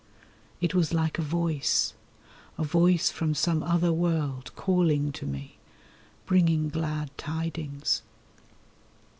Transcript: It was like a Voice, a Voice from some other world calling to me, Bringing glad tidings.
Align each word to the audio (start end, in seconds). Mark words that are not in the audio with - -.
It 0.61 0.73
was 0.73 0.95
like 0.95 1.19
a 1.19 1.21
Voice, 1.21 1.93
a 2.57 2.63
Voice 2.63 3.11
from 3.11 3.35
some 3.35 3.61
other 3.61 3.93
world 3.93 4.49
calling 4.55 5.11
to 5.11 5.27
me, 5.27 5.59
Bringing 6.25 6.69
glad 6.69 7.15
tidings. 7.19 8.01